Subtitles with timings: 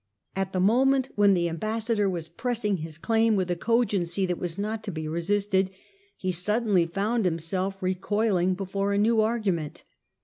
[0.35, 4.57] At the moment when the Ambassador was pressing his claim with a cogency that was
[4.57, 5.69] not to be resisted,
[6.17, 9.83] he suddenly found himself recoiling before a new aipiment.